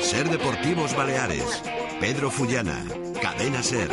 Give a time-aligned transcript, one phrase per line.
[0.00, 1.62] Ser Deportivos Baleares.
[2.00, 2.82] Pedro Fullana.
[3.20, 3.88] Cadena Ser.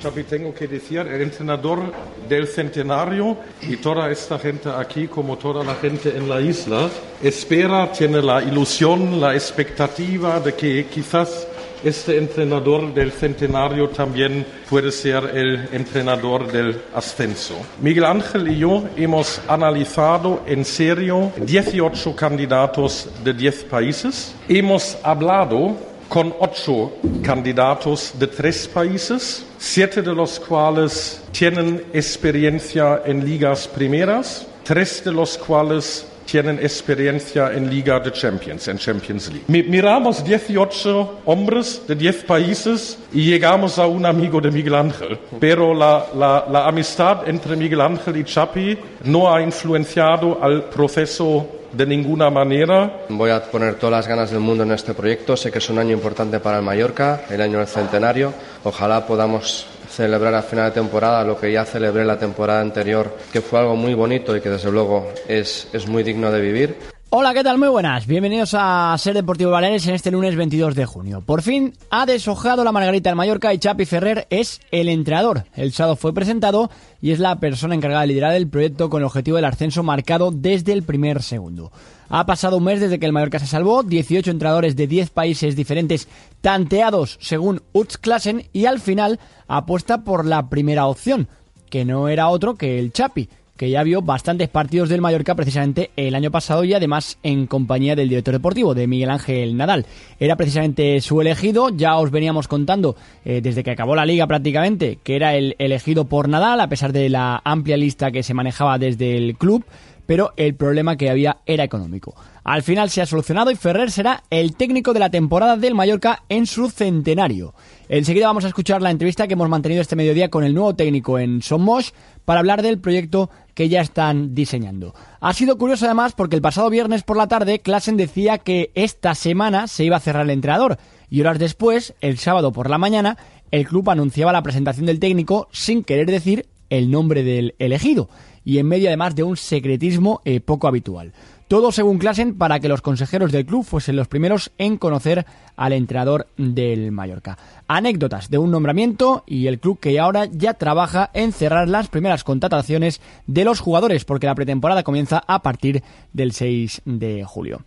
[0.00, 1.92] Chapi, tengo que decir, el entrenador
[2.28, 6.88] del centenario y toda esta gente aquí, como toda la gente en la isla,
[7.22, 11.46] espera, tiene la ilusión, la expectativa de que quizás
[11.84, 17.54] este entrenador del centenario también puede ser el entrenador del ascenso.
[17.80, 24.34] Miguel Ángel y yo hemos analizado en serio 18 candidatos de 10 países.
[24.48, 25.76] Hemos hablado
[26.10, 34.44] con ocho candidatos de tres países, siete de los cuales tienen experiencia en ligas primeras,
[34.64, 39.44] tres de los cuales tienen experiencia en Liga de Champions, en Champions League.
[39.68, 45.74] Miramos 18 hombres de 10 países y llegamos a un amigo de Miguel Ángel, pero
[45.74, 51.86] la, la, la amistad entre Miguel Ángel y Chapi no ha influenciado al proceso de
[51.86, 53.04] ninguna manera.
[53.08, 55.36] Voy a poner todas las ganas del mundo en este proyecto.
[55.36, 58.32] Sé que es un año importante para el Mallorca, el año del centenario.
[58.64, 63.40] Ojalá podamos celebrar a final de temporada lo que ya celebré la temporada anterior, que
[63.40, 66.76] fue algo muy bonito y que desde luego es, es muy digno de vivir.
[67.12, 67.58] Hola, ¿qué tal?
[67.58, 68.06] Muy buenas.
[68.06, 71.22] Bienvenidos a Ser Deportivo Baleares en este lunes 22 de junio.
[71.22, 75.44] Por fin ha deshojado la Margarita en Mallorca y Chapi Ferrer es el entrenador.
[75.56, 76.70] El sábado fue presentado
[77.02, 80.30] y es la persona encargada de liderar el proyecto con el objetivo del ascenso marcado
[80.30, 81.72] desde el primer segundo.
[82.10, 85.56] Ha pasado un mes desde que el Mallorca se salvó, 18 entrenadores de 10 países
[85.56, 86.06] diferentes
[86.40, 87.60] tanteados según
[88.00, 91.26] Klassen y al final apuesta por la primera opción,
[91.70, 93.28] que no era otro que el Chapi
[93.60, 97.94] que ya vio bastantes partidos del Mallorca precisamente el año pasado y además en compañía
[97.94, 99.84] del director deportivo, de Miguel Ángel Nadal.
[100.18, 104.98] Era precisamente su elegido, ya os veníamos contando eh, desde que acabó la liga prácticamente
[105.04, 108.78] que era el elegido por Nadal, a pesar de la amplia lista que se manejaba
[108.78, 109.62] desde el club,
[110.06, 112.14] pero el problema que había era económico.
[112.42, 116.22] Al final se ha solucionado y Ferrer será el técnico de la temporada del Mallorca
[116.28, 117.54] en su centenario.
[117.88, 121.18] Enseguida vamos a escuchar la entrevista que hemos mantenido este mediodía con el nuevo técnico
[121.18, 121.94] en Somos
[122.24, 124.94] para hablar del proyecto que ya están diseñando.
[125.20, 129.14] Ha sido curioso además porque el pasado viernes por la tarde Klassen decía que esta
[129.14, 130.78] semana se iba a cerrar el entrenador
[131.10, 133.18] y horas después, el sábado por la mañana,
[133.50, 138.08] el club anunciaba la presentación del técnico sin querer decir el nombre del elegido
[138.46, 141.12] y en medio además de un secretismo eh, poco habitual.
[141.50, 145.72] Todo según Klassen para que los consejeros del club fuesen los primeros en conocer al
[145.72, 147.38] entrenador del Mallorca.
[147.66, 152.22] Anécdotas de un nombramiento y el club que ahora ya trabaja en cerrar las primeras
[152.22, 157.62] contrataciones de los jugadores porque la pretemporada comienza a partir del 6 de julio.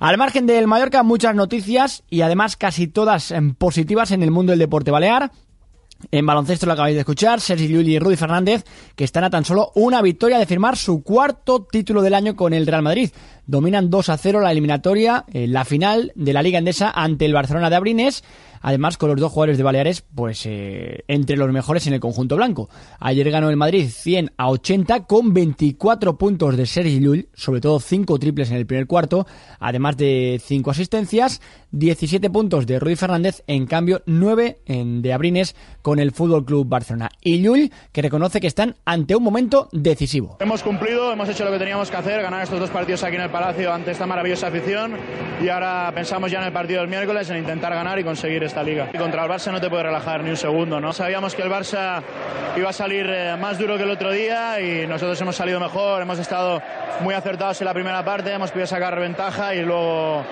[0.00, 4.58] Al margen del Mallorca, muchas noticias y además casi todas positivas en el mundo del
[4.58, 5.30] deporte balear.
[6.12, 8.64] En baloncesto lo acabáis de escuchar, Sergi Llull y Rudy Fernández,
[8.94, 12.54] que están a tan solo una victoria de firmar su cuarto título del año con
[12.54, 13.10] el Real Madrid.
[13.46, 17.34] Dominan 2 a 0 la eliminatoria, en la final de la Liga Endesa ante el
[17.34, 18.22] Barcelona de Abrines
[18.60, 22.36] Además, con los dos jugadores de Baleares, pues eh, entre los mejores en el conjunto
[22.36, 22.68] blanco.
[23.00, 27.80] Ayer ganó el Madrid 100 a 80 con 24 puntos de Sergi Llull, sobre todo
[27.80, 29.26] 5 triples en el primer cuarto,
[29.58, 35.54] además de 5 asistencias, 17 puntos de Rudy Fernández, en cambio 9 en, de Abrines
[35.82, 37.10] con el Fútbol Club Barcelona.
[37.22, 40.38] Y Llull, que reconoce que están ante un momento decisivo.
[40.40, 43.22] Hemos cumplido, hemos hecho lo que teníamos que hacer, ganar estos dos partidos aquí en
[43.22, 44.96] el Palacio ante esta maravillosa afición
[45.42, 48.62] y ahora pensamos ya en el partido del miércoles en intentar ganar y conseguir esta
[48.62, 48.88] liga.
[48.92, 50.92] Y contra el Barça no te puedes relajar ni un segundo, ¿no?
[50.92, 52.02] Sabíamos que el Barça
[52.56, 56.02] iba a salir eh, más duro que el otro día y nosotros hemos salido mejor,
[56.02, 56.60] hemos estado
[57.00, 60.24] muy acertados en la primera parte, hemos podido sacar ventaja y luego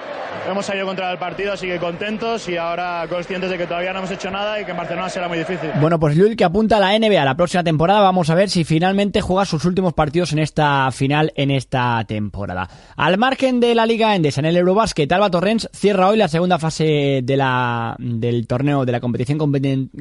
[0.50, 4.00] hemos salido contra el partido, así que contentos y ahora conscientes de que todavía no
[4.00, 5.70] hemos hecho nada y que en Barcelona será muy difícil.
[5.80, 8.64] Bueno, pues Llull que apunta a la NBA la próxima temporada, vamos a ver si
[8.64, 12.68] finalmente juega sus últimos partidos en esta final en esta temporada.
[12.96, 16.58] Al margen de la Liga Endesa en el Eurobasket, Alba Torrens cierra hoy la segunda
[16.58, 19.38] fase de la del torneo de la competición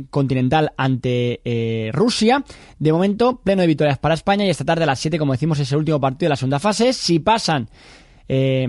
[0.09, 2.43] continental ante eh, Rusia.
[2.79, 5.59] De momento, pleno de victorias para España y esta tarde a las 7, como decimos,
[5.59, 6.93] es el último partido de la segunda fase.
[6.93, 7.69] Si pasan
[8.27, 8.67] eh,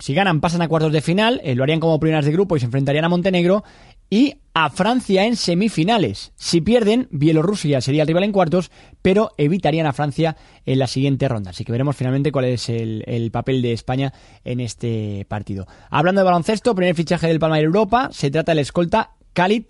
[0.00, 2.60] si ganan, pasan a cuartos de final, eh, lo harían como primeras de grupo y
[2.60, 3.62] se enfrentarían a Montenegro
[4.10, 6.32] y a Francia en semifinales.
[6.36, 8.70] Si pierden, Bielorrusia sería el rival en cuartos,
[9.00, 10.36] pero evitarían a Francia
[10.66, 11.50] en la siguiente ronda.
[11.50, 14.12] Así que veremos finalmente cuál es el, papel de España
[14.44, 15.66] en este partido.
[15.88, 19.64] Hablando de baloncesto, primer fichaje del Palma de Europa, se trata del escolta Khalid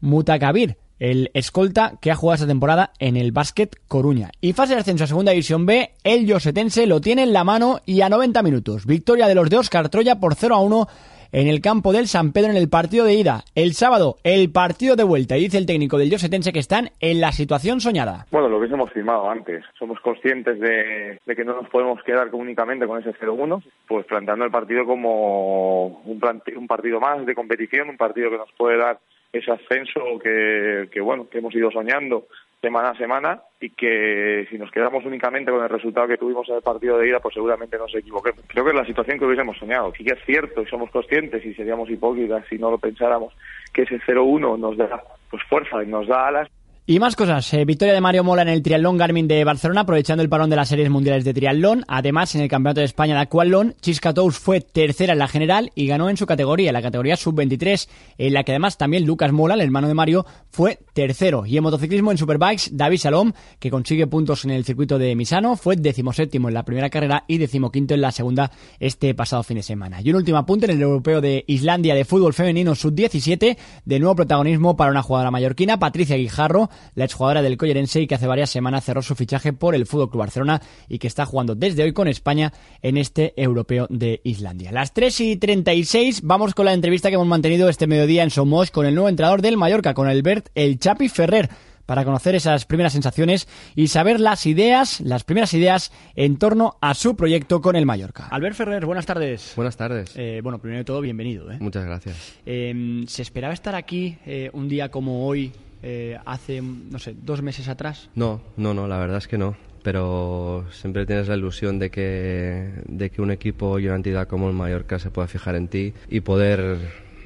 [0.00, 4.30] Mutakabir el escolta que ha jugado esta temporada en el Básquet Coruña.
[4.42, 7.80] Y fase de ascenso a Segunda División B, el Yosetense lo tiene en la mano
[7.86, 8.84] y a 90 minutos.
[8.84, 10.88] Victoria de los de Oscar Troya por 0 a 1
[11.32, 13.44] en el campo del San Pedro en el partido de ida.
[13.54, 15.36] El sábado, el partido de vuelta.
[15.36, 18.26] Y dice el técnico del Josetense que están en la situación soñada.
[18.30, 19.64] Bueno, lo que hemos firmado antes.
[19.78, 24.50] Somos conscientes de, que no nos podemos quedar únicamente con ese 0-1, pues planteando el
[24.50, 26.20] partido como un,
[26.56, 28.98] un partido más de competición, un partido que nos puede dar
[29.32, 32.26] ese ascenso que bueno que hemos ido soñando
[32.60, 36.56] semana a semana y que si nos quedamos únicamente con el resultado que tuvimos en
[36.56, 38.44] el partido de ida, pues seguramente nos equivoquemos.
[38.46, 39.92] Creo que es la situación que hubiésemos soñado.
[39.96, 43.34] Sí que es cierto y somos conscientes y seríamos hipócritas si no lo pensáramos
[43.72, 46.48] que ese 0-1 nos da pues fuerza y nos da alas
[46.90, 47.54] y más cosas.
[47.54, 50.56] Eh, victoria de Mario Mola en el Triatlón Garmin de Barcelona, aprovechando el parón de
[50.56, 51.84] las series mundiales de triatlón.
[51.86, 55.70] Además, en el Campeonato de España de Aquatlón, Chisca Tous fue tercera en la general
[55.76, 57.88] y ganó en su categoría, la categoría sub-23,
[58.18, 61.46] en la que además también Lucas Mola, el hermano de Mario, fue tercero.
[61.46, 65.54] Y en motociclismo en Superbikes, David Salom, que consigue puntos en el circuito de Misano,
[65.54, 68.50] fue decimoséptimo en la primera carrera y decimoquinto en la segunda
[68.80, 70.00] este pasado fin de semana.
[70.02, 74.16] Y un último apunte en el europeo de Islandia de fútbol femenino sub-17, de nuevo
[74.16, 78.50] protagonismo para una jugadora mallorquina, Patricia Guijarro, la exjugadora del Collerense y que hace varias
[78.50, 81.92] semanas cerró su fichaje por el Fútbol Club Barcelona y que está jugando desde hoy
[81.92, 84.72] con España en este europeo de Islandia.
[84.72, 88.70] Las 3 y 36 vamos con la entrevista que hemos mantenido este mediodía en Somos
[88.70, 91.50] con el nuevo entrenador del Mallorca, con Albert El Chapi Ferrer
[91.90, 96.94] para conocer esas primeras sensaciones y saber las ideas, las primeras ideas en torno a
[96.94, 98.28] su proyecto con el Mallorca.
[98.30, 99.54] Albert Ferrer, buenas tardes.
[99.56, 100.12] Buenas tardes.
[100.14, 101.50] Eh, bueno, primero de todo, bienvenido.
[101.50, 101.56] ¿eh?
[101.58, 102.38] Muchas gracias.
[102.46, 104.16] Eh, ¿Se esperaba estar aquí
[104.52, 108.10] un día como hoy eh, hace, no sé, dos meses atrás?
[108.14, 109.56] No, no, no, la verdad es que no.
[109.82, 114.48] Pero siempre tienes la ilusión de que, de que un equipo y una entidad como
[114.48, 116.76] el Mallorca se pueda fijar en ti y poder,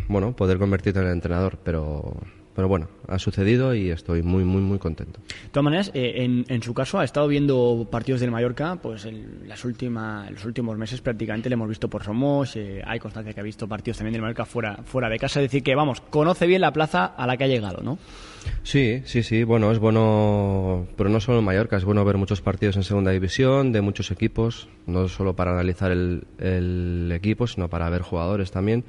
[0.09, 1.59] bueno, poder convertirte en el entrenador.
[1.65, 2.17] Pero
[2.55, 5.21] pero bueno, ha sucedido y estoy muy, muy, muy contento.
[5.21, 9.05] De todas maneras, eh, en, en, su caso, ha estado viendo partidos del Mallorca, pues
[9.07, 13.33] en las últimas, los últimos meses prácticamente le hemos visto por Somos, eh, hay constancia
[13.35, 16.01] que ha visto partidos también del Mallorca fuera, fuera de casa, es decir, que vamos,
[16.01, 17.99] conoce bien la plaza a la que ha llegado, ¿no?
[18.63, 22.41] Sí, sí, sí, bueno, es bueno, pero no solo en Mallorca, es bueno ver muchos
[22.41, 27.69] partidos en segunda división, de muchos equipos, no solo para analizar el, el equipo, sino
[27.69, 28.85] para ver jugadores también.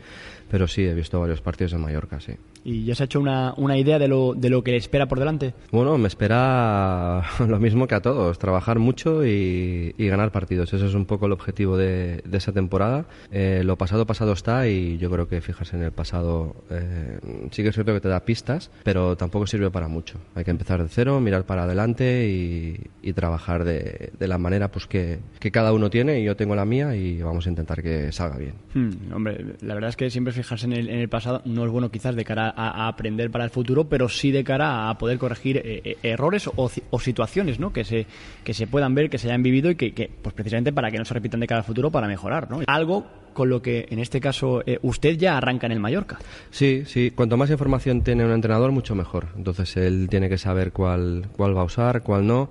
[0.50, 2.34] Pero sí, he visto varios partidos en Mallorca, sí.
[2.64, 5.08] ¿Y ya se ha hecho una, una idea de lo, de lo que le espera
[5.08, 5.54] por delante?
[5.72, 10.74] Bueno, me espera lo mismo que a todos, trabajar mucho y, ganar partidos.
[10.74, 13.06] Ese es un poco el objetivo de, de esa temporada.
[13.32, 17.20] Eh, lo pasado, pasado está y yo creo que fijarse en el pasado eh,
[17.52, 20.20] sí que es cierto que te da pistas, pero tampoco sirve para mucho.
[20.36, 24.88] Hay que empezar de cero, mirar para adelante y, trabajar de, de, la manera pues
[24.88, 28.12] que, que, cada uno tiene y yo tengo la mía y vamos a intentar que
[28.12, 28.56] salga bien.
[28.74, 31.72] Hmm, hombre, la verdad es que siempre fijarse en el, en el pasado no es
[31.72, 35.18] bueno quizás de cara a, aprender para el futuro, pero sí de cara a poder
[35.18, 37.74] corregir eh, eh, errores o, situaciones ¿no?
[37.74, 38.06] que, se,
[38.44, 41.06] que se puedan ver, que se hayan vivido y que, pues precisamente para que no
[41.06, 42.50] se repitan de cara al futuro, para mejorar.
[42.50, 42.62] ¿no?
[42.68, 46.20] Algo con lo que en este caso eh, usted ya arranca en el Mallorca.
[46.52, 47.12] Sí, sí.
[47.12, 49.28] Cuanto más información tiene un entrenador, mucho mejor.
[49.36, 52.50] Entonces él tiene que saber cuál, cuál va a usar, cuál no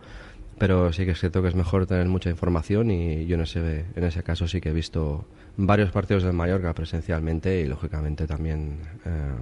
[0.58, 3.84] pero sí que es cierto que es mejor tener mucha información y yo en ese,
[3.94, 8.78] en ese caso sí que he visto varios partidos del Mallorca presencialmente y lógicamente también
[9.04, 9.32] eh,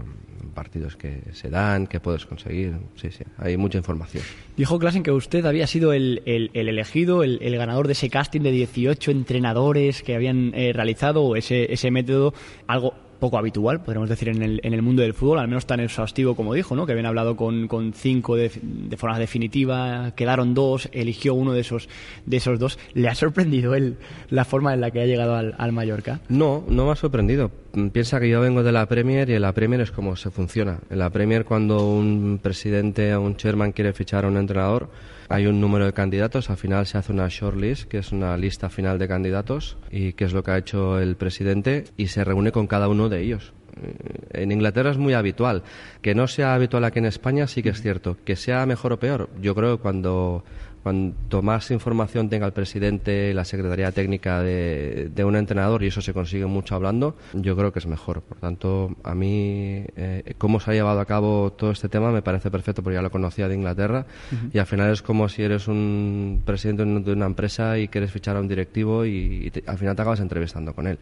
[0.55, 2.75] partidos que se dan, que puedes conseguir.
[2.97, 4.23] Sí, sí, hay mucha información.
[4.57, 8.43] Dijo Klassen que usted había sido el, el, elegido, el, el, ganador de ese casting
[8.43, 12.35] de 18 entrenadores que habían eh, realizado ese, ese método,
[12.67, 15.79] algo poco habitual, podríamos decir, en el, en el mundo del fútbol, al menos tan
[15.79, 16.87] exhaustivo como dijo, ¿no?
[16.87, 18.51] que habían hablado con, con cinco de,
[18.97, 21.89] forma definitiva, quedaron dos, eligió uno de esos,
[22.27, 22.81] de esos dos.
[22.95, 23.97] ¿Le ha sorprendido él
[24.29, 26.21] la forma en la que ha llegado al, al Mallorca?
[26.29, 27.53] No, no me ha sorprendido.
[27.93, 30.81] Piensa que yo vengo de la Premier y en la Premier es como se funciona.
[30.91, 34.89] En la Premier cuando un presidente o un chairman quiere fichar a un entrenador,
[35.29, 38.69] hay un número de candidatos, al final se hace una shortlist, que es una lista
[38.69, 42.53] final de candidatos, y que es lo que ha hecho el presidente, y se reúne
[42.53, 43.53] con cada uno de ellos.
[43.81, 45.63] Eh, en Inglaterra es muy habitual.
[46.01, 48.17] Que no sea habitual aquí en España sí que es cierto.
[48.25, 50.45] Que sea mejor o peor, yo creo que cuando
[50.83, 56.13] cuanto más información tenga el presidente, la secretaría técnica de, un entrenador, y eso se
[56.13, 58.23] consigue mucho hablando, yo creo que es mejor.
[58.23, 62.23] Por tanto, a mí, eh, cómo se ha llevado a cabo todo este tema me
[62.23, 64.07] parece perfecto, porque ya lo conocía de Inglaterra,
[64.53, 68.37] y al final es como si eres un presidente de una empresa y quieres fichar
[68.37, 70.99] a un directivo y, al final te acabas entrevistando con él.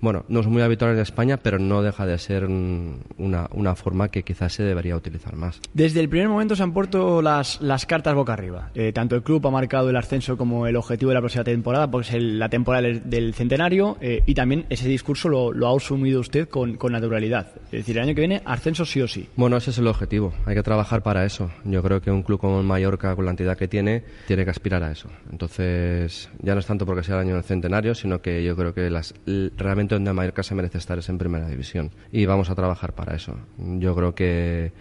[0.00, 4.08] Bueno, no es muy habitual en España, pero no deja de ser una, una forma
[4.08, 5.60] que quizás se debería utilizar más.
[5.72, 8.70] Desde el primer momento se han puesto las, las cartas boca arriba.
[8.74, 12.16] Eh, tanto club ha marcado el ascenso como el objetivo de la próxima temporada, porque
[12.16, 16.78] es la temporada del, centenario, eh, y también ese discurso lo, ha asumido usted con,
[16.90, 17.48] naturalidad.
[17.66, 19.28] Es decir, el año que viene ascenso sí o sí.
[19.34, 20.32] Bueno, ese es el objetivo.
[20.46, 21.50] Hay que trabajar para eso.
[21.64, 24.50] Yo creo que un club como el Mallorca, con la entidad que tiene, tiene que
[24.50, 25.08] aspirar a eso.
[25.32, 28.74] Entonces, ya no es tanto porque sea el año del centenario, sino que yo creo
[28.74, 29.14] que las,
[29.56, 31.90] realmente donde Mallorca se merece estar es en primera división.
[32.12, 33.36] Y vamos a trabajar para eso.
[33.58, 34.72] Yo creo que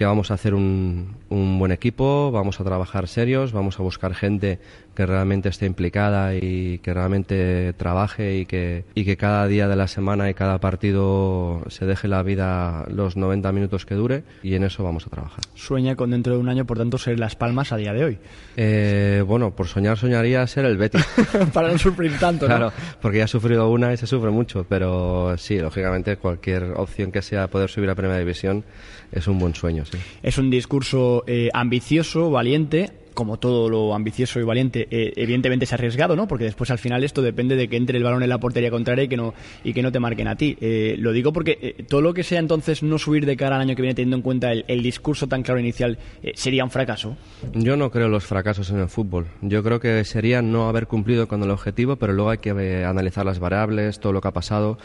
[0.00, 4.14] que vamos a hacer un, un, buen equipo, vamos a trabajar serios, vamos a buscar
[4.14, 4.58] gente
[5.00, 9.74] que realmente esté implicada y que realmente trabaje y que, y que cada día de
[9.74, 14.56] la semana y cada partido se deje la vida los 90 minutos que dure y
[14.56, 15.40] en eso vamos a trabajar.
[15.54, 18.18] Sueña con dentro de un año, por tanto, ser Las Palmas a día de hoy.
[18.58, 21.02] Eh, bueno, por soñar soñaría ser el Betis.
[21.54, 22.54] Para no sufrir tanto, ¿no?
[22.54, 27.10] Claro, porque ya ha sufrido una y se sufre mucho, pero sí, lógicamente cualquier opción
[27.10, 28.64] que sea poder subir a Primera División
[29.12, 29.96] es un buen sueño, sí.
[30.22, 35.72] Es un discurso eh, ambicioso, valiente, como todo lo ambicioso y valiente, eh, evidentemente es
[35.72, 36.26] arriesgado, ¿no?
[36.28, 39.04] Porque después al final esto depende de que entre el balón en la portería contraria
[39.04, 40.56] y que no, y que no te marquen a ti.
[40.60, 43.62] Eh, lo digo porque eh, todo lo que sea entonces no subir de cara al
[43.62, 45.98] año que viene teniendo en cuenta el, el discurso tan claro inicial
[46.34, 47.16] sería un fracaso.
[47.54, 49.26] Yo no creo los fracasos en el fútbol.
[49.40, 53.24] Yo creo que sería no haber cumplido con el objetivo, pero luego hay que analizar
[53.24, 54.78] las variables, todo lo que ha pasado.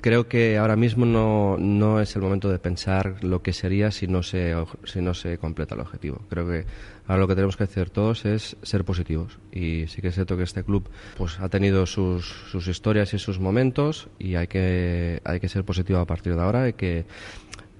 [0.00, 4.06] Creo que ahora mismo no, no es el momento de pensar lo que sería si
[4.06, 6.20] no se, si no se completa el objetivo.
[6.28, 6.64] Creo que
[7.06, 9.38] Ahora lo que tenemos que hacer todos es ser positivos.
[9.50, 13.18] Y sí que es cierto que este club pues, ha tenido sus, sus historias y
[13.18, 16.62] sus momentos y hay que, hay que ser positivo a partir de ahora.
[16.64, 17.04] Hay que,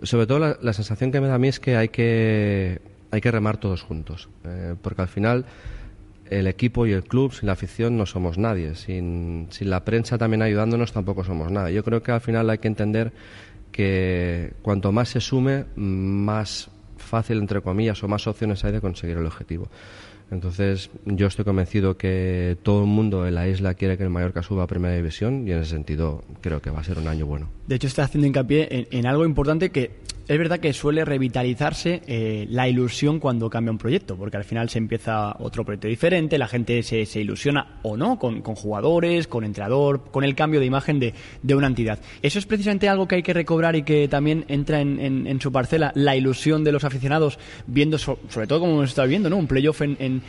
[0.03, 2.81] sobre todo la, la sensación que me da a mí es que hay que,
[3.13, 4.29] hay que remar todos juntos.
[4.45, 5.47] Eh, porque al final
[6.29, 8.75] el equipo y el club, sin la afición, no somos nadie.
[8.75, 11.71] Sin, sin la prensa también ayudándonos, tampoco somos nada.
[11.71, 13.13] Yo creo que al final hay que entender
[13.71, 16.71] que cuanto más se sume, más
[17.03, 19.69] fácil, entre comillas, o más opciones hay de conseguir el objetivo.
[20.33, 24.43] Entonces, yo estoy convencido que todo el mundo en la isla quiere que el Mallorca
[24.43, 27.27] suba a Primera División y en ese sentido creo que va a ser un año
[27.27, 27.51] bueno.
[27.67, 29.91] De hecho, está haciendo hincapié en, algo importante que
[30.29, 34.71] es verdad que suele revitalizarse eh, la ilusión cuando cambia un proyecto, porque al final
[34.71, 39.27] se empieza otro proyecto diferente, la gente se, se ilusiona o no con, con, jugadores,
[39.27, 41.13] con entrenador, con el cambio de imagen de,
[41.43, 41.99] de, una entidad.
[42.23, 45.41] Eso es precisamente algo que hay que recobrar y que también entra en, en, en
[45.41, 49.29] su parcela, la ilusión de los aficionados, viendo, so, sobre todo como hemos estado viendo,
[49.29, 49.37] ¿no?
[49.37, 50.22] un playoff en,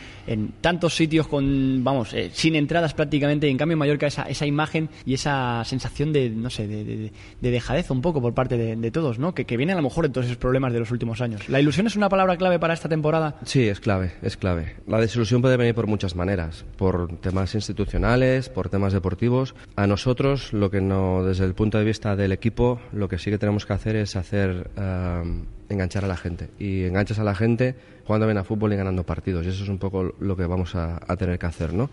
[0.60, 4.46] tantos sitios con, vamos, eh, sin entradas prácticamente, y en cambio en Mallorca esa, esa
[4.46, 8.56] imagen y esa sensación de, no sé, de, de, de dejadez un poco por parte
[8.56, 9.34] de, todos, ¿no?
[9.34, 11.48] Que, que viene a lo mejor de todos esos problemas de los últimos años.
[11.48, 13.36] ¿La ilusión es una palabra clave para esta temporada?
[13.44, 14.76] Sí, es clave, es clave.
[14.86, 19.54] La desilusión puede venir por muchas maneras, por temas institucionales, por temas deportivos.
[19.76, 23.30] A nosotros, lo que no, desde el punto de vista del equipo, lo que sí
[23.30, 26.50] que tenemos que hacer es hacer um, enganchar a la gente.
[26.58, 27.74] Y enganchas a la gente
[28.06, 29.46] jugando bien a fútbol y ganando partidos.
[29.46, 31.90] Y eso es un poco lo que vamos a, a tener que hacer, ¿no?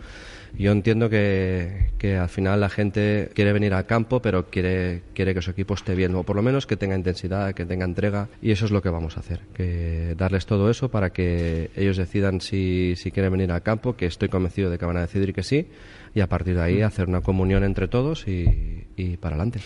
[0.57, 5.33] Yo entiendo que, que, al final la gente quiere venir al campo, pero quiere, quiere
[5.33, 8.27] que su equipo esté bien, o por lo menos que tenga intensidad, que tenga entrega,
[8.41, 11.95] y eso es lo que vamos a hacer, que darles todo eso para que ellos
[11.95, 15.33] decidan si, si quieren venir al campo, que estoy convencido de que van a decidir
[15.33, 15.67] que sí,
[16.13, 19.61] y a partir de ahí hacer una comunión entre todos y, y para adelante.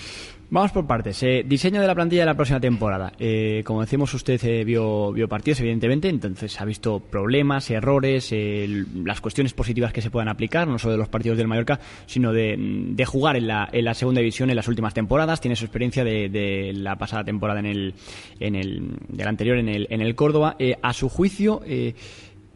[0.50, 1.24] Vamos por partes.
[1.24, 3.12] Eh, diseño de la plantilla de la próxima temporada.
[3.18, 9.22] Eh, como decimos, usted eh, vio, partidos, evidentemente, entonces ha visto problemas, errores, eh, las
[9.22, 13.06] cuestiones positivas que se puedan aplicar, no solo de los partidos del Mallorca, sino de,
[13.08, 15.42] jugar en la, en la, segunda división en las últimas temporadas.
[15.42, 17.96] Tiene su experiencia de, de la pasada temporada en el,
[18.40, 20.56] en el, del anterior en el, en el Córdoba.
[20.60, 21.62] Eh, a su juicio,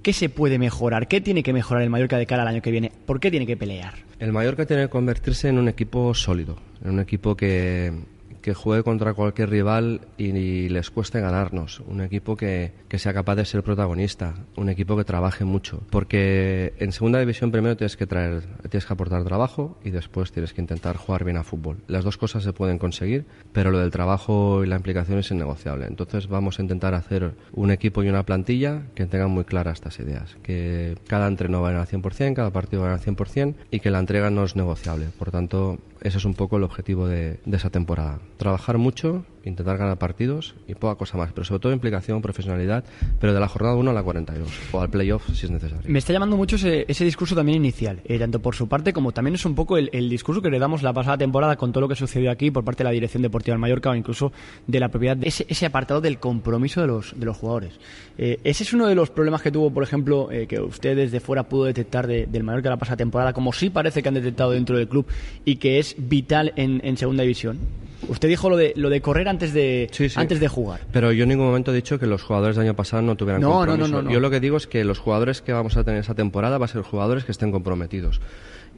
[0.02, 1.08] ¿qué se puede mejorar?
[1.08, 2.92] ¿Qué tiene que mejorar el Mallorca de cara al año que viene?
[3.06, 3.94] ¿Por qué tiene que pelear?
[4.20, 7.94] El Mallorca tiene que convertirse en un equipo sólido, en un equipo que,
[8.42, 11.82] que juegue contra cualquier rival y, les cueste ganarnos.
[11.82, 14.36] Un equipo que, que, sea capaz de ser protagonista.
[14.56, 15.82] Un equipo que trabaje mucho.
[15.90, 20.54] Porque en segunda división primero tienes que traer, tienes que aportar trabajo y después tienes
[20.54, 21.78] que intentar jugar bien a fútbol.
[21.88, 25.88] Las dos cosas se pueden conseguir, pero lo del trabajo y la implicación es innegociable.
[25.88, 30.00] Entonces vamos a intentar hacer un equipo y una plantilla que tengan muy claras estas
[30.00, 30.38] ideas.
[30.44, 34.30] Que cada entreno va al 100%, cada partido va al 100% y que la entrega
[34.30, 35.08] no es negociable.
[35.18, 38.20] Por tanto, ese es un poco el objetivo de, de esa temporada.
[38.38, 42.84] Trabajar mucho, intentar ganar partidos y poca cosa más, pero sobre todo implicación, profesionalidad,
[43.20, 45.90] pero de la jornada 1 a la 42 o al playoff si es necesario.
[45.90, 49.12] Me está llamando mucho ese, ese discurso también inicial, eh, tanto por su parte como
[49.12, 51.88] también es un poco el, discurso que le damos la pasada temporada con todo lo
[51.88, 54.32] que sucedió aquí por parte de la Dirección Deportiva del Mallorca o incluso
[54.68, 57.80] de la propiedad, de ese, ese apartado del compromiso de los, de los jugadores.
[58.18, 61.20] Eh, ese es uno de los problemas que tuvo, por ejemplo, eh, que usted desde
[61.20, 64.52] fuera pudo detectar de, del Mallorca la pasada temporada, como sí parece que han detectado
[64.52, 65.06] dentro del club
[65.46, 67.60] y que es vital en, en segunda división.
[68.08, 70.20] Usted dijo lo de, lo de correr antes de, sí, sí.
[70.20, 70.82] antes de jugar.
[70.92, 73.42] Pero yo en ningún momento he dicho que los jugadores del año pasado no tuvieran
[73.42, 73.88] no, compromiso.
[73.88, 76.00] No, no, no, yo lo que digo es que los jugadores que vamos a tener
[76.00, 78.22] esa temporada van a ser jugadores que estén comprometidos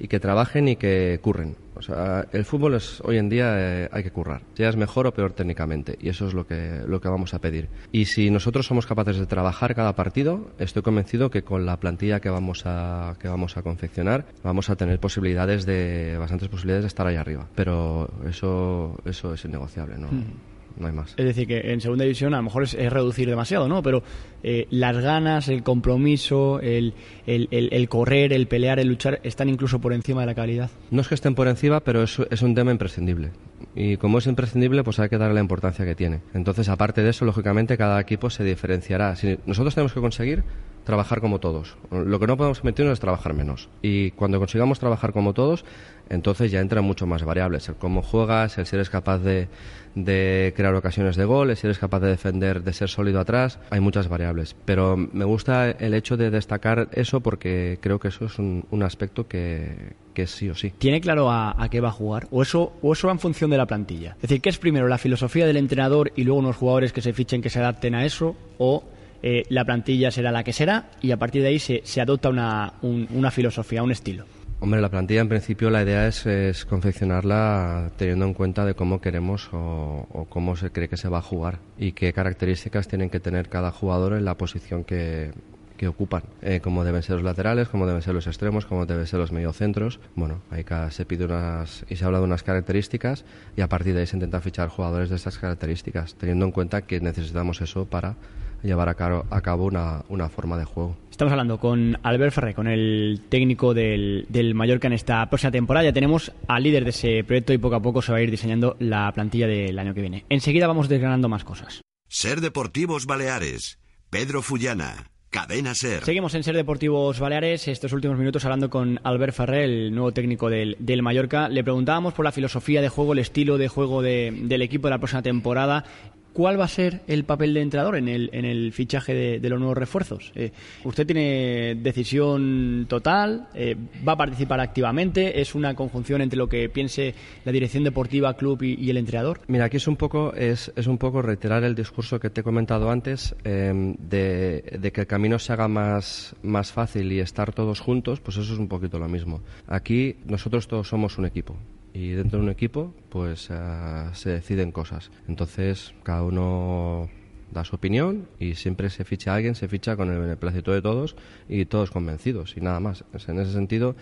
[0.01, 1.55] y que trabajen y que curren.
[1.75, 5.13] O sea, el fútbol es hoy en día eh, hay que currar, es mejor o
[5.13, 7.69] peor técnicamente, y eso es lo que, lo que vamos a pedir.
[7.91, 12.19] Y si nosotros somos capaces de trabajar cada partido, estoy convencido que con la plantilla
[12.19, 16.87] que vamos a, que vamos a confeccionar, vamos a tener posibilidades de, bastantes posibilidades de
[16.87, 17.47] estar ahí arriba.
[17.55, 20.07] Pero eso, eso es innegociable, ¿no?
[20.07, 21.13] Mm no hay más.
[21.17, 23.81] Es decir, que en segunda división a lo mejor es, reducir demasiado, ¿no?
[23.81, 24.03] Pero
[24.43, 26.93] eh, las ganas, el compromiso, el,
[27.25, 30.69] el, correr, el pelear, el luchar, están incluso por encima de la calidad.
[30.89, 33.31] No es que estén por encima, pero es, es un tema imprescindible.
[33.75, 36.21] Y como es imprescindible, pues hay que darle la importancia que tiene.
[36.33, 39.15] Entonces, aparte de eso, lógicamente, cada equipo se diferenciará.
[39.15, 40.43] Si nosotros tenemos que conseguir
[40.83, 41.77] trabajar como todos.
[41.91, 43.69] Lo que no podemos permitirnos es trabajar menos.
[43.81, 45.65] Y cuando consigamos trabajar como todos,
[46.09, 47.69] entonces ya entran mucho más variables.
[47.69, 49.47] El cómo juegas, el si eres capaz de,
[49.95, 53.59] de crear ocasiones de gol, el si eres capaz de defender, de ser sólido atrás.
[53.69, 54.55] Hay muchas variables.
[54.65, 58.83] Pero me gusta el hecho de destacar eso porque creo que eso es un, un
[58.83, 60.73] aspecto que, que sí o sí.
[60.77, 62.27] ¿Tiene claro a, a, qué va a jugar?
[62.31, 64.15] ¿O eso, ¿O eso va en función de la plantilla?
[64.15, 67.13] Es decir, ¿qué es primero la filosofía del entrenador y luego unos jugadores que se
[67.13, 68.35] fichen que se adapten a eso?
[68.57, 68.83] ¿O
[69.23, 72.73] eh, la plantilla será la que será y a partir de ahí se, adopta una,
[72.81, 74.25] una filosofía, un estilo.
[74.63, 79.49] Hombre, la plantilla en principio la idea es, confeccionarla teniendo en cuenta de cómo queremos
[79.51, 83.49] o, cómo se cree que se va a jugar y qué características tienen que tener
[83.49, 85.31] cada jugador en la posición que,
[85.77, 89.07] que ocupan, eh, como deben ser los laterales, como deben ser los extremos, como deben
[89.07, 89.99] ser los mediocentros.
[90.15, 93.25] Bueno, ahí se pide unas y se habla de unas características
[93.57, 96.83] y a partir de ahí se intenta fichar jugadores de estas características, teniendo en cuenta
[96.83, 98.15] que necesitamos eso para
[98.63, 100.97] llevar a cabo, a cabo una, una, forma de juego.
[101.09, 105.85] Estamos hablando con Albert Ferré, con el técnico del, del Mallorca en esta próxima temporada.
[105.85, 108.31] Ya tenemos al líder de ese proyecto y poco a poco se va a ir
[108.31, 110.25] diseñando la plantilla del año que viene.
[110.29, 111.81] Enseguida vamos desgranando más cosas.
[112.07, 113.79] Ser Deportivos Baleares.
[114.09, 115.11] Pedro Fullana.
[115.31, 116.03] Cadena Ser.
[116.03, 120.49] Seguimos en Ser Deportivos Baleares, estos últimos minutos hablando con Albert Ferrer, el nuevo técnico
[120.49, 121.47] del, del Mallorca.
[121.47, 124.91] Le preguntábamos por la filosofía de juego, el estilo de juego de, del equipo de
[124.91, 125.85] la próxima temporada
[126.33, 129.59] ¿Cuál va a ser el papel de entrenador en el, en el fichaje de, los
[129.59, 130.31] nuevos refuerzos?
[130.35, 130.51] Eh,
[130.85, 133.49] ¿Usted tiene decisión total?
[133.53, 133.75] Eh,
[134.07, 135.41] ¿Va a participar activamente?
[135.41, 139.41] ¿Es una conjunción entre lo que piense la dirección deportiva, club y, el entrenador?
[139.47, 142.43] Mira, aquí es un poco, es, es, un poco reiterar el discurso que te he
[142.43, 147.53] comentado antes em, de, de, que el camino se haga más, más fácil y estar
[147.53, 149.41] todos juntos, pues eso es un poquito lo mismo.
[149.67, 151.57] Aquí nosotros todos somos un equipo
[151.93, 155.11] y dentro de un equipo pues uh, se deciden cosas.
[155.27, 157.09] Entonces cada uno
[157.51, 161.15] da su opinión y siempre se ficha alguien, se ficha con el beneplácito de todos
[161.49, 163.03] y todos convencidos y nada más.
[163.27, 163.95] En ese sentido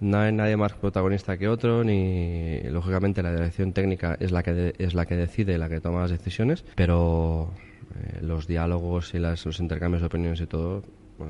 [0.00, 4.52] no hay nadie más protagonista que otro ni lógicamente la dirección técnica es la que
[4.52, 7.50] de, es la que decide, la que toma las decisiones, pero
[7.94, 10.82] eh, los diálogos y las, los intercambios de opiniones y todo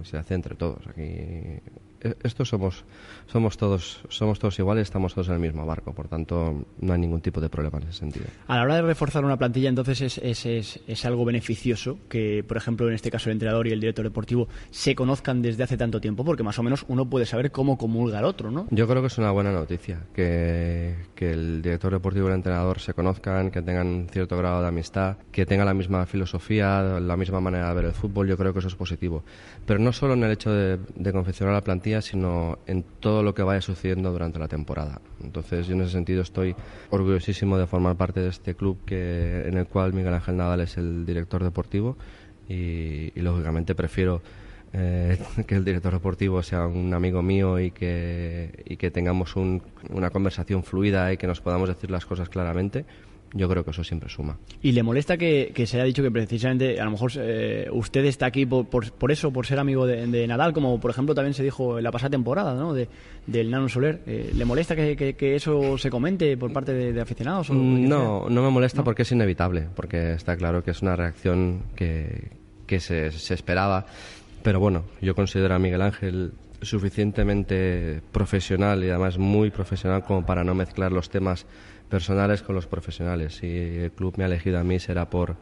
[0.04, 0.86] se hace entre todos.
[0.86, 1.60] Aquí
[2.04, 2.84] eh, estos somos
[3.26, 6.98] somos todos somos todos iguales, estamos todos en el mismo barco, por tanto no hay
[7.00, 8.26] ningún tipo de problema en ese sentido.
[8.46, 12.44] A la hora de reforzar una plantilla, entonces es, es, es, es algo beneficioso que,
[12.46, 15.76] por ejemplo, en este caso el entrenador y el director deportivo se conozcan desde hace
[15.76, 18.66] tanto tiempo, porque más o menos uno puede saber cómo comulga el otro, ¿no?
[18.70, 22.80] Yo creo que es una buena noticia que, que el director deportivo y el entrenador
[22.80, 27.40] se conozcan, que tengan cierto grado de amistad, que tengan la misma filosofía, la misma
[27.40, 28.28] manera de ver el fútbol.
[28.28, 29.24] Yo creo que eso es positivo,
[29.66, 33.35] pero no solo en el hecho de, de confeccionar la plantilla sino en todo lo
[33.35, 35.00] que vaya sucediendo durante la temporada.
[35.22, 36.54] Entonces, yo en ese sentido estoy
[36.90, 40.76] orgullosísimo de formar parte de este club que, en el cual Miguel Ángel Nadal es
[40.76, 41.96] el director deportivo
[42.48, 44.22] y, lógicamente prefiero
[44.72, 50.11] eh, que el director deportivo sea un amigo mío y que, y que tengamos una
[50.11, 52.85] conversación fluida y que nos podamos decir las cosas claramente
[53.34, 54.38] yo creo que eso siempre suma.
[54.62, 58.26] ¿Y le molesta que, se haya dicho que precisamente, a lo mejor eh, usted está
[58.26, 61.76] aquí por, por, eso, por ser amigo de, Nadal, como por ejemplo también se dijo
[61.78, 62.72] en la pasada temporada, ¿no?
[62.72, 62.88] De,
[63.26, 64.02] del Nano Soler.
[64.06, 67.50] Eh, ¿Le molesta que, eso se comente por parte de, aficionados?
[67.50, 71.62] Mm, no, no me molesta porque es inevitable, porque está claro que es una reacción
[71.74, 72.30] que,
[72.66, 73.86] que se, se esperaba.
[74.44, 80.44] Pero bueno, yo considero a Miguel Ángel suficientemente profesional y además muy profesional como para
[80.44, 81.46] no mezclar los temas
[81.88, 83.36] personales con los profesionales.
[83.36, 85.36] Si el club me ha elegido a mí será por,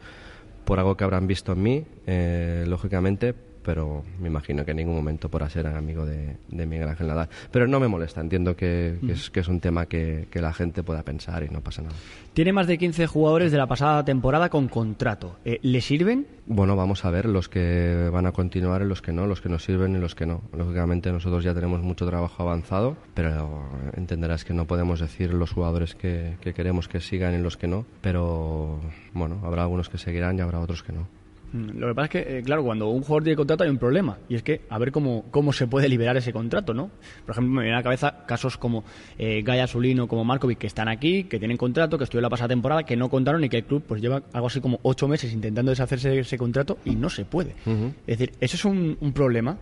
[0.65, 4.95] por algo que habrán visto en mí, eh, lógicamente, pero me imagino que en ningún
[4.95, 7.29] momento por ser amigo de, de, Miguel Ángel Nadal.
[7.51, 10.53] Pero no me molesta, entiendo que, que, es, que es, un tema que, que, la
[10.53, 11.95] gente pueda pensar y no pasa nada.
[12.33, 15.37] Tiene más de 15 jugadores de la pasada temporada con contrato.
[15.45, 16.25] Eh, ¿Le sirven?
[16.45, 19.49] Bueno, vamos a ver los que van a continuar y los que no, los que
[19.49, 20.41] nos sirven y los que no.
[20.55, 23.63] Lógicamente nosotros ya tenemos mucho trabajo avanzado, pero
[23.95, 27.85] entenderás que no podemos decir los jugadores que, queremos que sigan y los que no,
[28.01, 28.79] pero
[29.13, 31.07] bueno, habrá algunos que seguirán y habrá otros que no.
[31.53, 33.77] Mm, Lo que pasa es que, eh, claro, cuando un jugador tiene contrato hay un
[33.77, 34.17] problema.
[34.27, 36.89] Y es que a ver cómo, cómo se puede liberar ese contrato, ¿no?
[37.25, 38.83] Por ejemplo, me viene a la cabeza casos como
[39.17, 42.49] eh, Gaya Zulino, como Markovic, que están aquí, que tienen contrato, que estuvieron la pasada
[42.49, 45.31] temporada, que no contaron y que el club pues lleva algo así como ocho meses
[45.31, 47.55] intentando deshacerse de ese contrato y no se puede.
[48.07, 49.57] Es decir, ¿eso es un, un problema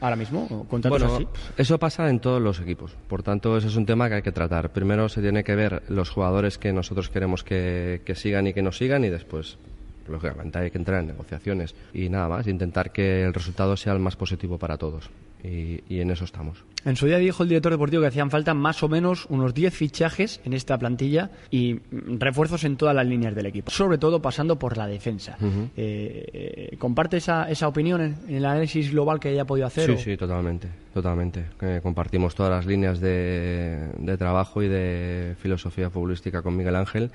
[0.00, 0.46] ahora mismo?
[0.50, 1.26] ¿O ¿Contratos Bueno, así?
[1.56, 2.96] eso pasa en todos los equipos.
[3.08, 4.72] Por tanto, ese es un tema que hay que tratar.
[4.72, 8.62] Primero se tiene que ver los jugadores que nosotros queremos que, que sigan y que
[8.62, 9.58] no sigan y después,
[10.08, 11.74] lógicamente, hay que entrar en negociaciones.
[11.94, 15.10] Y nada más, intentar que el resultado sea el más positivo para todos.
[15.44, 16.64] Y, y en eso estamos.
[16.84, 19.72] En su día dijo el director deportivo que hacían falta más o menos unos 10
[19.74, 24.20] fichajes en esta plantilla y mm, refuerzos en todas las líneas del equipo, sobre todo
[24.20, 25.36] pasando por la defensa.
[25.76, 29.84] Eh, eh, ¿Comparte esa, esa opinión en, en el análisis global que haya podido hacer?
[29.86, 31.44] Sí, o- sí, totalmente, totalmente.
[31.60, 37.10] Eh, compartimos todas las líneas de, de trabajo y de filosofía futbolística con Miguel Ángel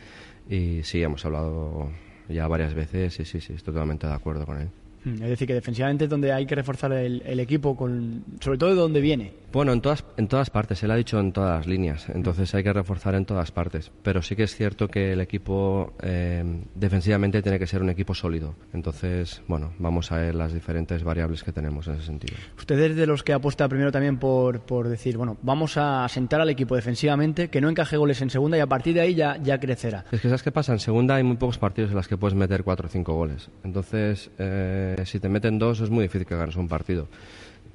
[0.49, 1.89] y sí, hemos hablado
[2.32, 4.70] ya varias veces y sí, sí, estoy totalmente de acuerdo con él.
[5.04, 8.58] Mm, Es decir, que defensivamente es donde hay que reforzar el, el equipo, con, sobre
[8.58, 9.34] todo de donde viene.
[9.52, 12.64] Bueno, en todas, en todas partes, él ha dicho en todas las líneas, entonces hay
[12.64, 16.44] que reforzar en todas partes, pero sí que es cierto que el equipo eh,
[16.76, 21.44] defensivamente tiene que ser un equipo sólido, entonces, bueno, vamos a ver las diferentes variables
[21.44, 22.38] que tenemos en ese sentido.
[22.58, 26.40] Usted es de los que apuesta primero también por, por decir, bueno, vamos a sentar
[26.40, 29.38] al equipo defensivamente, que no encaje goles en segunda y a partir de ahí ya,
[29.44, 30.06] ya crecerá.
[30.14, 30.72] Es que ¿sabes qué pasa?
[30.72, 33.50] En segunda hay muy pocos partidos en los que puedes meter cuatro o cinco goles.
[33.66, 37.08] Entonces, eh, si te meten dos es muy difícil que ganes un partido.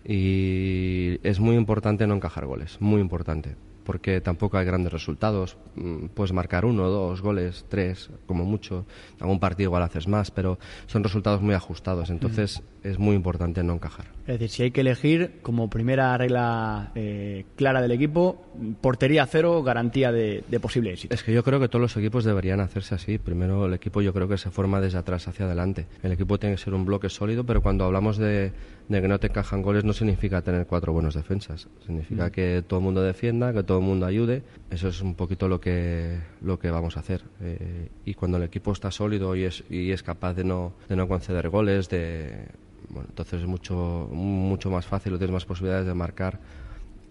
[0.05, 3.57] Y es muy importante no encajar goles, muy importante.
[3.87, 5.57] Porque tampoco hay grandes resultados.
[5.77, 8.85] Mm, Puedes marcar uno, dos goles, tres, como mucho.
[9.21, 12.11] Algún partido igual haces más, pero son resultados muy ajustados.
[12.11, 14.07] Entonces, es muy importante no encajar.
[14.27, 18.45] Es decir, si hay que elegir como primera regla eh, clara del equipo,
[18.81, 21.15] portería cero, garantía de, de posible éxito.
[21.15, 23.19] Es que yo creo que todos los equipos deberían hacerse así.
[23.19, 25.87] Primero, el equipo yo creo que se forma desde atrás hacia adelante.
[26.03, 28.53] El equipo tiene que ser un bloque sólido, pero cuando hablamos de,
[28.89, 31.69] de que no te encajan goles no significa tener cuatro buenos defensas.
[31.85, 34.43] Significa que todo el mundo defienda, que todo el mundo ayude.
[34.71, 37.23] Eso es un poquito lo que, lo que vamos a hacer.
[37.41, 40.97] Eh, y cuando el equipo está sólido y es, y es capaz de no, de
[40.97, 42.49] no conceder goles, de,
[42.89, 46.41] bueno, entonces es mucho, mucho más fácil, o tienes más posibilidades de marcar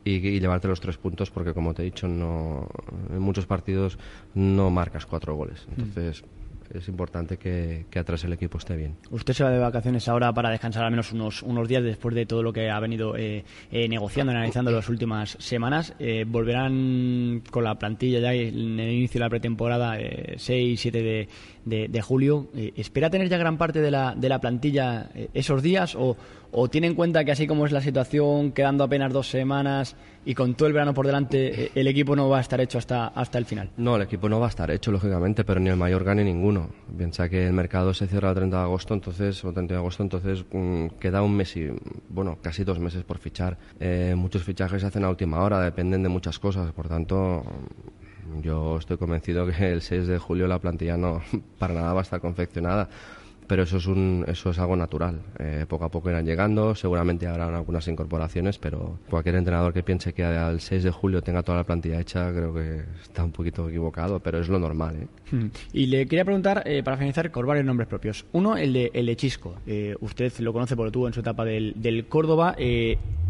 [0.06, 2.70] y, y llevarte los tres puntos porque como te he dicho no
[3.10, 3.98] en muchos partidos
[4.36, 6.24] no marcas cuatro goles entonces
[6.74, 10.50] es importante que, atrás el equipo esté bien Usted se va de vacaciones ahora para
[10.50, 13.88] descansar al menos unos, unos días después de todo lo que ha venido eh, eh,
[13.88, 15.94] negociando, analizando las últimas semanas.
[16.00, 21.02] Eh, volverán con la plantilla ya en el inicio de la pretemporada, eh, 6, 7
[21.02, 21.28] de,
[21.66, 22.48] de- de julio.
[22.56, 26.16] Eh, ¿Espera tener ya gran parte de la, de la plantilla eh, esos días o,
[26.58, 30.34] o tiene en cuenta que así como es la situación, quedando apenas dos semanas y
[30.34, 33.08] con todo el verano por delante, eh, el equipo no va a estar hecho hasta,
[33.08, 33.70] hasta el final?
[33.76, 36.70] no el equipo no va a estar hecho lógicamente pero ni el Mallorca ni ninguno.
[36.98, 40.04] Piensa que el mercado se cierra el 30 de agosto entonces o 30 de agosto
[40.04, 41.68] entonces mm, queda un mes y
[42.08, 43.58] bueno casi dos meses por fichar.
[43.82, 46.72] Eh, muchos fichajes se hacen a última hora dependen de muchas cosas.
[46.72, 47.44] Por tanto
[48.42, 51.22] Yo estoy convencido que el 6 de julio la plantilla no
[51.60, 52.88] para nada va a estar confeccionada,
[53.48, 55.22] pero eso es un eso es algo natural.
[55.40, 60.14] Eh, poco a poco irán llegando, seguramente habrán algunas incorporaciones, pero cualquier entrenador que piense
[60.14, 63.70] que al 6 de julio tenga toda la plantilla hecha, creo que está un poquito
[63.70, 64.96] equivocado, pero es lo normal.
[64.96, 65.36] ¿eh?
[65.36, 65.46] Mm.
[65.74, 68.26] Y le quería preguntar, eh, para finalizar, por varios nombres propios.
[68.32, 69.56] Uno, el de, el de Chisco.
[69.66, 72.56] Eh, usted lo conoce porque lo tuvo en su etapa del, del Córdoba.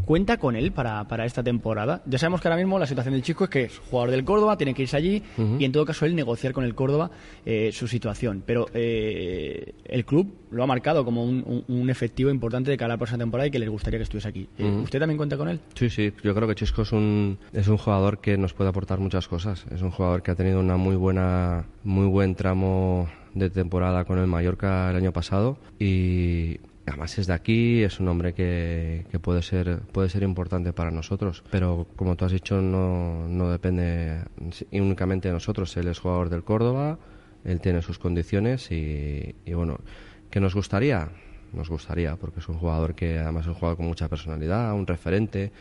[0.06, 2.02] ¿Cuenta con él para, para esta temporada?
[2.06, 4.56] Ya sabemos que ahora mismo la situación del Chisco es que es jugador del Córdoba,
[4.58, 5.24] tiene que irse allí
[5.60, 7.10] y en todo caso él negociar con el Córdoba
[7.46, 8.44] eh, su situación.
[8.46, 12.94] Pero eh, el club lo ha marcado como un, un- un efectivo importante de cara
[12.94, 14.48] a la próxima temporada y que les gustaría que estuviese aquí.
[14.58, 15.60] Eh, ¿Usted también cuenta con él?
[15.74, 19.00] Sí, sí, yo creo que Chisco es un, es un jugador que nos puede aportar
[19.00, 19.66] muchas cosas.
[19.74, 24.18] Es un jugador que ha tenido una muy buena, muy buen tramo de temporada con
[24.20, 29.20] el Mallorca el año pasado y además es de aquí, es un hombre que, que
[29.20, 31.44] puede ser, puede ser importante para nosotros.
[31.52, 34.22] Pero como tú has dicho, no, no depende
[34.72, 35.76] únicamente de nosotros.
[35.78, 37.00] Él es jugador del Córdoba,
[37.44, 39.80] él tiene sus condiciones y, y bueno,
[40.30, 41.10] ¿qué nos gustaría?
[41.54, 44.86] nos gustaría, porque es un jugador que además es un jugador con mucha personalidad, un
[44.86, 45.54] referente.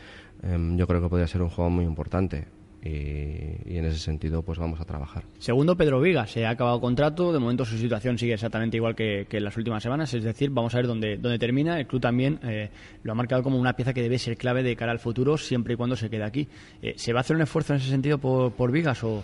[0.43, 2.47] Em, yo creo que podría ser un jugador muy importante
[2.85, 5.23] y, y en ese sentido pues vamos a trabajar.
[5.39, 6.27] Segundo, Pedro Viga.
[6.27, 7.33] Se ha acabado contrato.
[7.33, 10.13] De momento su situación sigue exactamente igual que, que en las últimas semanas.
[10.13, 11.79] Es decir, vamos a ver dónde, dónde termina.
[11.79, 12.69] El club también eh,
[13.03, 15.73] lo ha marcado como una pieza que debe ser clave de cara al futuro, siempre
[15.73, 16.47] y cuando se quede aquí.
[16.81, 19.23] Eh, ¿Se va a hacer un esfuerzo en ese sentido por, por Vigas o,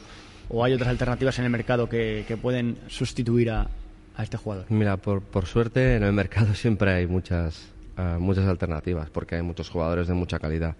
[0.50, 3.68] o hay otras alternativas en el mercado que, que pueden sustituir a,
[4.16, 4.66] a este jugador?
[4.70, 9.44] Mira, por, por suerte en el mercado siempre hay muchas, ah, muchas alternativas, porque hay
[9.44, 10.76] muchos jugadores de mucha calidad.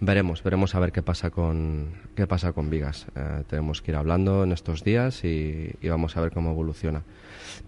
[0.00, 3.06] Veremos, veremos a ver qué pasa con qué pasa con Vigas.
[3.14, 7.02] Eh, tenemos que ir hablando en estos días y, vamos a ver cómo evoluciona.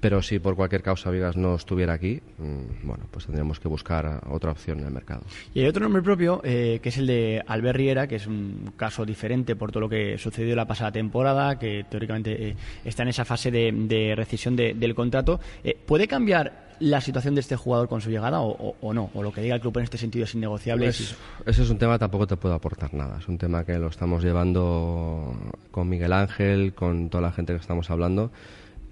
[0.01, 4.23] Pero si por cualquier causa Vigas no estuviera aquí, mm, bueno, pues tendríamos que buscar
[4.29, 5.23] otra opción en el mercado.
[5.55, 8.73] Y hay otro nombre propio, eh, que es el de Albert Riera, que es un
[8.77, 13.11] caso diferente por todo lo que sucedió la pasada temporada, que teóricamente eh, está en
[13.11, 15.41] esa fase de, rescisión del contrato.
[15.87, 19.11] ¿Puede cambiar la situación de este jugador con su llegada o, no?
[19.15, 20.87] O lo que diga el club en este sentido es innegociable.
[20.87, 23.19] Pues, ese es un tema tampoco te puedo aportar nada.
[23.19, 25.35] Es un tema que lo estamos llevando
[25.71, 28.31] con Miguel Ángel, con toda la gente que estamos hablando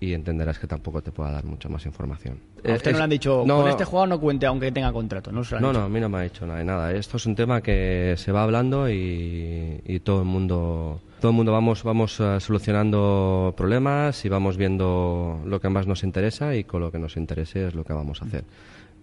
[0.01, 2.39] y entenderás que tampoco te pueda dar mucha más información.
[2.67, 5.43] A usted no le han dicho, con este jugador no cuente aunque tenga contrato, ¿no?
[5.61, 6.93] no, no, a mí no me ha dicho nada de nada.
[6.93, 11.37] Esto es un tema que se va hablando y, y todo el mundo todo el
[11.37, 16.65] mundo vamos, vamos eh, solucionando problemas y vamos viendo lo que más nos interesa y
[16.65, 18.45] con lo que nos interese es lo que vamos a hacer.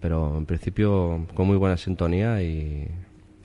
[0.02, 2.88] Pero en principio con muy buena sintonía y,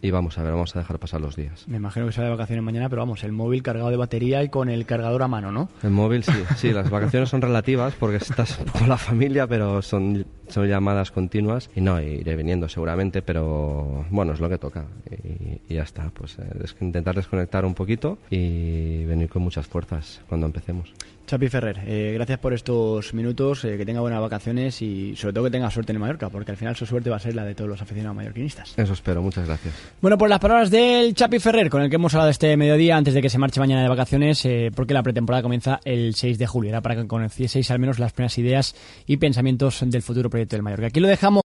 [0.03, 1.69] y vamos a ver, vamos a dejar pasar los días.
[1.69, 4.49] Me imagino que sale de vacaciones mañana, pero vamos, el móvil cargado de batería y
[4.49, 5.69] con el cargador a mano, ¿no?
[5.83, 10.27] El móvil sí, sí, las vacaciones son relativas porque estás con la familia, pero son,
[10.53, 15.75] son llamadas continuas y no, iré viniendo seguramente, pero bueno, es lo que toca y,
[15.75, 20.47] ya está, pues eh, es intentar desconectar un poquito y venir con muchas fuerzas cuando
[20.47, 20.93] empecemos.
[21.27, 25.45] Chapi Ferrer, eh, gracias por estos minutos, eh, que tenga buenas vacaciones y sobre todo
[25.45, 27.55] que tenga suerte en Mallorca, porque al final su suerte va a ser la de
[27.55, 28.75] todos los aficionados mallorquinistas.
[28.77, 29.73] Eso espero, muchas gracias.
[30.03, 33.15] Bueno, pues las palabras del Chapi Ferrer, con el que hemos hablado este mediodía antes
[33.15, 36.47] de que se marche mañana de vacaciones, eh, porque la pretemporada comienza el 6 de
[36.47, 38.75] julio, era para que conocieseis al menos las primeras ideas
[39.07, 40.87] y pensamientos del futuro proyecto del Mallorca.
[40.87, 41.41] Aquí lo dejamos.